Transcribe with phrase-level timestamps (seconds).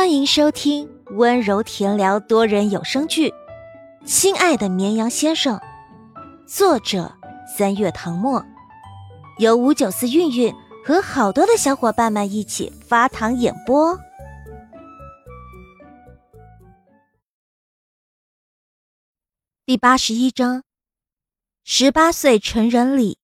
[0.00, 3.28] 欢迎收听温柔甜聊多人有声剧
[4.06, 5.58] 《亲爱的绵羊先生》，
[6.46, 7.14] 作者
[7.46, 8.42] 三月唐末，
[9.38, 13.98] 由五九四韵韵和好多的小伙伴们一起发糖演播。
[19.66, 20.62] 第八十一章，
[21.62, 23.18] 十八岁成人礼。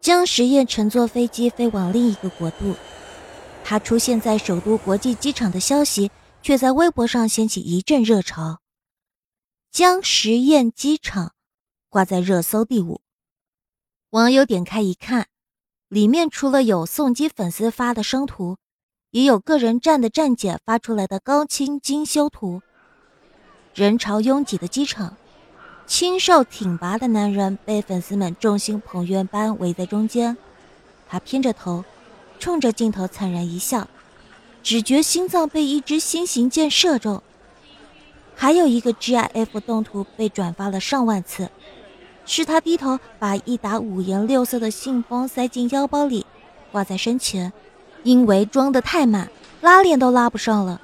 [0.00, 2.76] 江时宴乘坐飞机飞往另一个国度。
[3.66, 6.10] 他出现在首都国际机场的消息，
[6.42, 8.60] 却在微博上掀起一阵热潮。
[9.72, 11.32] 江实验机场
[11.88, 13.00] 挂在热搜第五，
[14.10, 15.28] 网友点开一看，
[15.88, 18.58] 里面除了有送机粉丝发的生图，
[19.10, 22.60] 也有个人站的站姐发出来的高清精修图。
[23.74, 25.16] 人潮拥挤的机场，
[25.86, 30.36] 清瘦挺拔的男人被粉丝们众星捧月般围在中间，
[31.08, 31.82] 他偏着头。
[32.38, 33.88] 冲着镜头惨然一笑，
[34.62, 37.22] 只觉心脏被一支新型箭射中。
[38.36, 41.50] 还有一个 GIF 动图被转发了上万次，
[42.26, 46.26] 是他低头把一沓五颜六色的信封塞进腰包里，
[46.72, 47.52] 挂在身前。
[48.02, 49.30] 因为装得太满，
[49.62, 50.78] 拉链都拉不上了。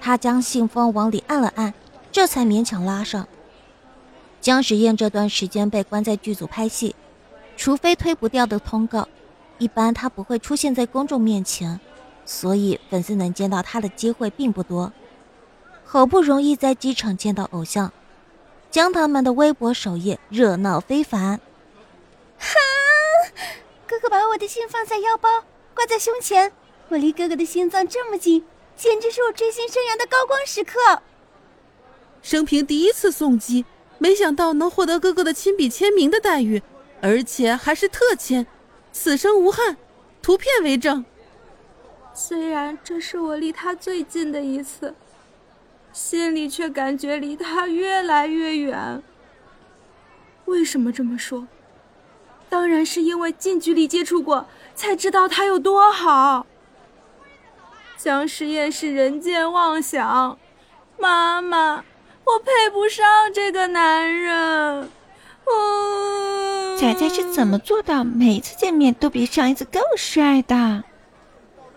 [0.00, 1.74] 他将信封往里按了按，
[2.10, 3.28] 这才勉强拉上。
[4.40, 6.96] 姜时宴这段时间被关在剧组拍戏，
[7.58, 9.06] 除非推不掉的通告。
[9.62, 11.78] 一般他不会出现在公众面前，
[12.24, 14.92] 所以粉丝能见到他的机会并不多。
[15.84, 17.92] 好不容易在机场见到偶像，
[18.72, 21.38] 江他们的微博首页热闹非凡。
[22.38, 22.48] 哈，
[23.86, 25.28] 哥哥把我的心放在腰包，
[25.76, 26.50] 挂在胸前，
[26.88, 28.44] 我离哥哥的心脏这么近，
[28.76, 31.02] 简直是我追星生涯的高光时刻。
[32.20, 33.64] 生平第一次送机，
[33.98, 36.60] 没想到能获得哥哥的亲笔签名的待遇，
[37.00, 38.44] 而且还是特签。
[38.92, 39.76] 此生无憾，
[40.20, 41.04] 图片为证。
[42.14, 44.94] 虽然这是我离他最近的一次，
[45.92, 49.02] 心里却感觉离他越来越远。
[50.44, 51.48] 为什么这么说？
[52.50, 56.46] 当然是因为近距离接触过，才知道他有多好。
[57.96, 60.38] 江实验是人间妄想，
[60.98, 61.84] 妈妈，
[62.24, 64.90] 我配不上这个男人。
[65.46, 66.51] 哦，
[66.82, 70.82] 仔仔是怎么做到每次见面都比上一次更帅的？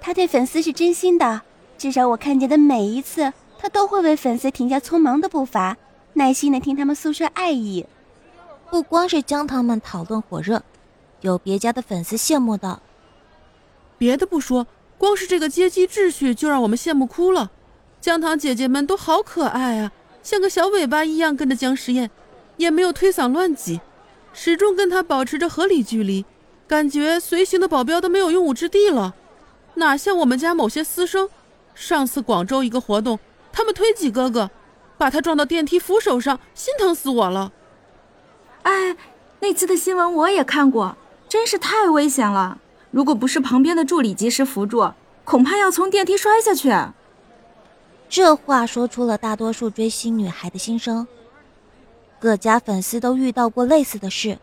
[0.01, 1.43] 他对粉丝是真心的，
[1.77, 5.77] 至少我看见的每一次，他都会为粉丝停下匆忙的步伐，
[6.13, 7.85] 耐心的听他们诉说爱意。
[8.71, 10.63] 不光是姜糖们讨论火热，
[11.21, 12.81] 有别家的粉丝羡慕道
[13.99, 14.65] ：“别的不说，
[14.97, 17.51] 光是这个阶级秩序就让我们羡慕哭了。
[18.01, 19.91] 姜糖姐姐们都好可爱啊，
[20.23, 22.09] 像个小尾巴一样跟着姜时宴。”
[22.57, 23.81] 也没有推搡乱挤，
[24.37, 26.25] 始终跟他保持着合理距离，
[26.67, 29.15] 感觉随行的保镖都没有用武之地了，
[29.75, 31.29] 哪像我们家某些私生，
[31.73, 33.17] 上次广州一个活动，
[33.53, 34.51] 他们推挤哥哥，
[34.97, 37.53] 把他撞到电梯扶手上，心疼死我了。
[38.63, 38.97] 哎，
[39.39, 40.97] 那次的新闻我也看过，
[41.29, 42.59] 真是太危险了，
[42.91, 44.91] 如果不是旁边的助理及时扶住，
[45.23, 46.73] 恐怕要从电梯摔下去。
[48.09, 51.07] 这话说出了大多数追星女孩的心声。
[52.25, 54.39] 各家粉丝都遇到过类似的事，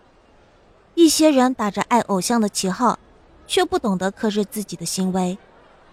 [0.94, 2.96] 一些人打着爱偶像的旗号，
[3.48, 5.36] 却不懂得克制自己的行为，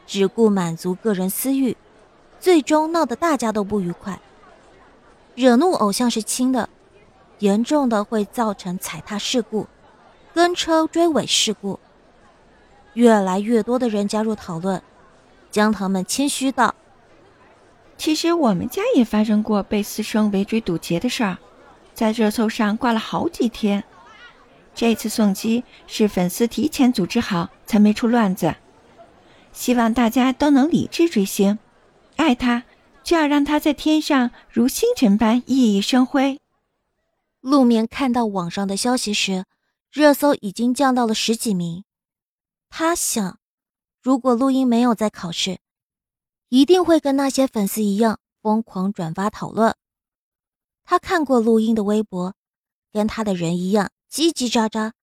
[0.06, 1.76] 只顾满足个人私欲，
[2.40, 4.20] 最终闹得大家都不愉快。
[5.34, 6.70] 惹怒偶像是轻的，
[7.40, 9.66] 严重的会造成踩踏事故、
[10.32, 11.80] 跟车追尾事故。
[12.94, 14.80] 越来越多的人加入讨论，
[15.50, 16.76] 江藤们谦虚道
[17.98, 21.40] ：“其实我们家也发生过被私生围追堵截的事儿。”
[22.00, 23.84] 在热搜上挂了好几天，
[24.74, 28.56] 这次送机是粉丝提前组织好，才没出乱子。
[29.52, 31.60] 希望大家都能理智追星，
[32.16, 32.64] 爱他
[33.04, 36.40] 就要让他在天上如星辰般熠熠生辉。
[37.42, 39.44] 路面看到网上的消息时，
[39.92, 41.84] 热搜已经降到了十几名。
[42.70, 43.40] 他想，
[44.02, 45.58] 如果录音没有在考试，
[46.48, 49.76] 一定会跟那些粉丝一样疯狂转发讨论。
[50.90, 52.34] 他看过录音的微博，
[52.92, 54.94] 跟他的人一样叽叽喳喳，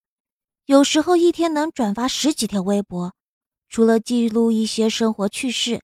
[0.65, 3.15] 有时候一天能转发十几条微博，
[3.69, 5.83] 除了记录一些生活趣事，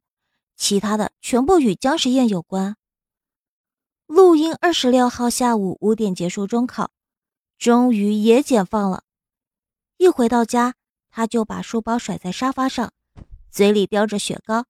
[0.57, 2.75] 其他的全部与姜时宴有关。
[4.09, 6.91] 录音二十六号下午五点结束中考，
[7.57, 9.05] 终于也解放了。
[9.99, 10.75] 一回到家，
[11.13, 12.93] 他就把书包甩在沙发上，
[13.53, 14.65] 嘴里叼着雪糕，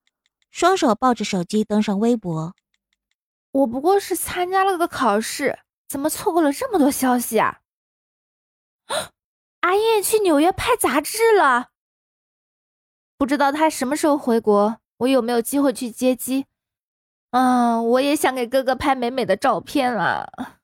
[0.50, 2.54] 双手抱着手机登上微博。
[3.52, 7.60] 我不过是参加了个考试，怎么错过了这么多消息啊？
[9.60, 11.70] 阿燕去纽约拍杂志了，
[13.16, 16.46] 不知道她什么时候回国，我有没有机会去接机？
[17.30, 20.58] 嗯，我也想给哥哥拍美美的照片啊。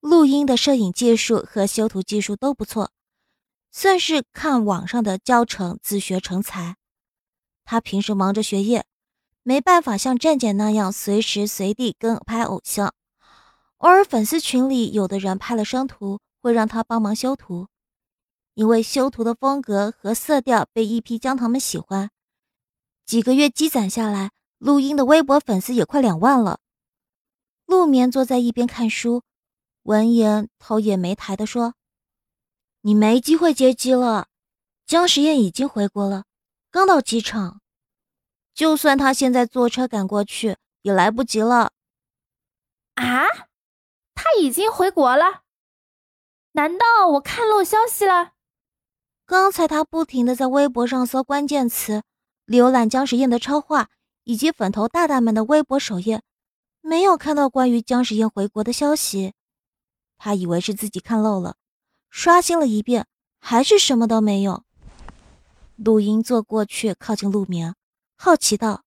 [0.00, 2.92] 录音的摄影技术和修图技术都不错，
[3.72, 6.76] 算是看网上的教程自学成才。
[7.64, 8.84] 他平时忙着学业，
[9.48, 12.92] 没办法像站姐那样随时随地跟拍偶像。
[13.76, 17.68] 偶尔粉丝群里有的人拍了生图，会让他帮忙修图，
[18.54, 22.10] 因为修图的风格和色调被一批姜糖们喜欢。
[23.04, 26.58] 几个月积攒下来，录音的微博粉丝也快两万了。
[27.66, 29.22] 陆眠坐在一边看书。
[29.84, 31.74] 闻言，头也没抬的说
[32.82, 34.26] ：“你没机会接机了，
[34.84, 36.24] 姜时宴已经回国了，
[36.72, 37.60] 刚到机场。
[38.56, 41.72] 就算他现在坐车赶过去，也来不及了。”
[42.96, 43.26] 啊，
[44.14, 45.42] 他已经回国了？
[46.52, 48.32] 难道我看漏消息了？
[49.26, 52.02] 刚才他不停的在微博上搜关键词，
[52.46, 53.90] 浏览姜时宴的超话
[54.24, 56.22] 以及粉头大大们的微博首页，
[56.80, 59.34] 没有看到关于姜时宴回国的消息。
[60.16, 61.56] 他以为是自己看漏了，
[62.08, 63.06] 刷新了一遍，
[63.38, 64.64] 还是什么都没有。
[65.76, 67.74] 陆英坐过去，靠近陆眠，
[68.16, 68.84] 好奇道：“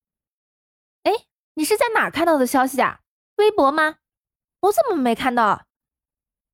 [1.04, 1.12] 哎，
[1.54, 3.02] 你是在哪儿看到的消息啊？
[3.38, 3.98] 微博吗？
[4.62, 5.66] 我怎么没看到？”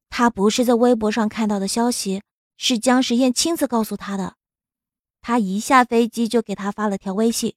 [0.10, 2.22] 他不是在微博上看到的消息，
[2.58, 4.36] 是姜时宴亲自告诉他的。
[5.22, 7.56] 他一下飞机就给他发了条微信，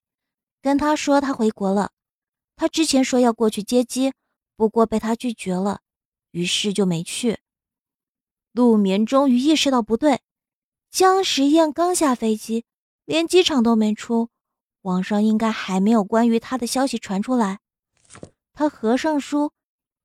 [0.62, 1.92] 跟他说他回国了。
[2.56, 4.12] 他之前说要过去接机，
[4.56, 5.82] 不过被他拒绝了。
[6.30, 7.38] 于是就没去。
[8.52, 10.20] 陆眠终于意识到不对，
[10.90, 12.64] 姜时宴刚下飞机，
[13.04, 14.30] 连机场都没出，
[14.88, 17.60] 网上应该还没有关于他的消息传出来。
[18.54, 19.52] 他合上书，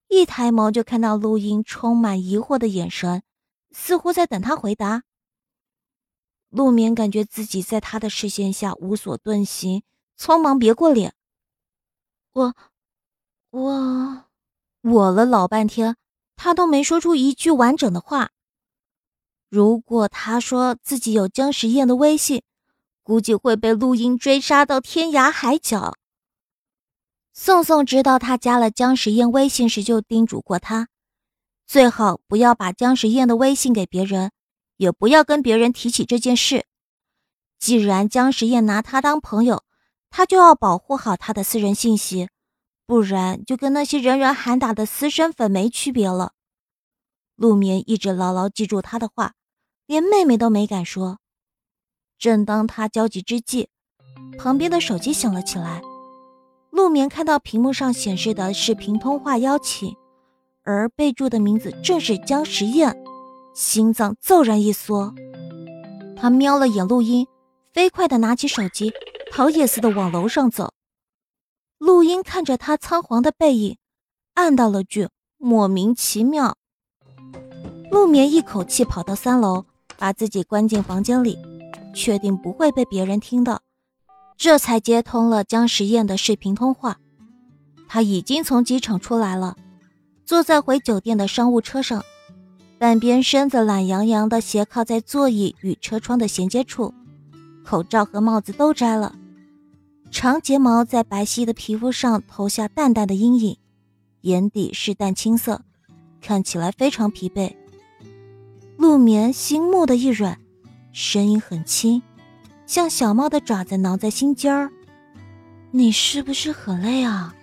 [0.09, 3.23] 一抬眸就看到陆英充满疑惑的眼神，
[3.71, 5.03] 似乎在等他回答。
[6.49, 9.81] 陆眠感觉自己在他的视线下无所遁形，
[10.19, 11.15] 匆忙别过脸。
[12.33, 12.53] 我，
[13.49, 14.25] 我，
[14.81, 15.95] 我了老半天。
[16.35, 18.31] 他都没说出一句完整的话。
[19.49, 22.43] 如果他说自己有姜时宴的微信，
[23.03, 25.93] 估计会被陆英追杀到天涯海角。
[27.33, 30.87] 宋宋知道他加了姜时宴微信时，就叮嘱过他，
[31.67, 34.31] 最好不要把姜时宴的微信给别人，
[34.77, 36.65] 也不要跟别人提起这件事。
[37.59, 39.63] 既然姜时宴拿他当朋友，
[40.09, 42.29] 他就要保护好他的私人信息。
[42.85, 46.33] 不然就跟那些人人喊打的私生粉没区别了。
[47.35, 49.33] 陆眠一直牢牢记住他的话，
[49.87, 51.19] 连妹妹都没敢说。
[52.23, 53.67] 正当他焦急之际，
[54.37, 55.81] 旁边的手机响了起来。
[56.71, 59.93] 陆眠看到屏幕上显示的视频通话邀请，
[60.63, 62.95] 而备注的名字正是姜时宴，
[63.53, 65.13] 心脏骤然一缩。
[66.15, 67.27] 他瞄了眼录音，
[67.73, 68.93] 飞快地拿起手机，
[69.29, 70.71] 逃也似的往楼上走。
[71.77, 73.75] 陆音看着他仓皇的背影，
[74.35, 76.55] 暗道了句莫名其妙。
[77.91, 79.65] 陆眠一口气跑到三楼，
[79.97, 81.37] 把自己关进房间里，
[81.93, 83.61] 确定不会被别人听到，
[84.37, 86.97] 这才接通了姜时宴的视频通话。
[87.87, 89.55] 他已经从机场出来了，
[90.25, 92.03] 坐在回酒店的商务车上，
[92.79, 96.93] 半边身子懒洋洋的斜靠在座椅与车窗的衔接处，
[97.63, 99.15] 口罩和帽子都摘了。
[100.09, 103.57] 长睫毛在白皙的皮肤上投下淡淡的阴影，
[104.21, 105.61] 眼底是淡青色，
[106.21, 107.55] 看起来非常疲惫。
[108.77, 110.39] 陆眠心蓦的一软，
[110.93, 112.03] 声音很轻，
[112.67, 114.69] 像小猫的爪子挠在心尖儿。
[115.71, 117.33] 你是不是很累啊？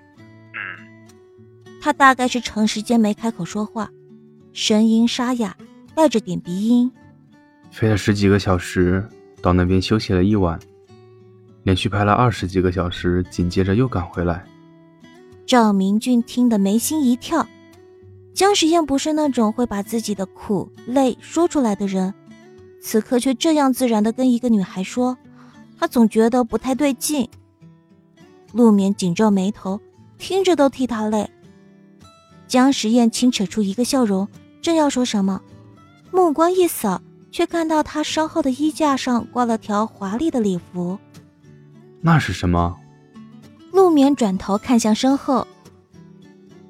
[0.55, 0.87] 嗯
[1.83, 3.91] 他大概是长时间没开口说话，
[4.53, 5.57] 声音沙哑，
[5.97, 6.93] 带着点鼻音。
[7.73, 9.05] 飞了十几个小时，
[9.43, 10.61] 到那边休息了一晚。
[11.65, 14.45] 连续拍了二十几个小时，紧接着又赶回来。
[15.45, 17.49] 赵明俊听得眉心一跳。
[18.33, 22.15] 姜时宴不是那种会把自己的苦累说出来的人，
[22.81, 25.17] 此刻却这样自然的跟一个女孩说，
[25.79, 27.29] 他总觉得不太对劲。
[28.53, 29.81] 陆眠紧皱眉头，
[30.19, 31.31] 听着都替他累。
[32.49, 34.27] 江时宴轻扯出一个笑容，
[34.61, 35.41] 正要说什么，
[36.11, 40.99] 目光一扫，却看到他身后的衣架上挂了条华丽的礼服。
[42.01, 42.77] 那是什么？
[43.73, 45.47] 陆眠转头看向身后。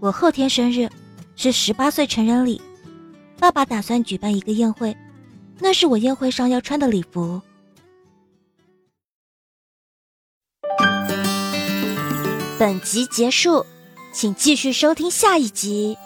[0.00, 0.90] 我后天生日，
[1.34, 2.60] 是十八岁成人礼，
[3.38, 4.94] 爸爸打算举办一个宴会，
[5.60, 7.42] 那是我宴会上要穿的礼服。
[12.58, 13.64] 本集结束，
[14.12, 15.96] 请继续收听下一集。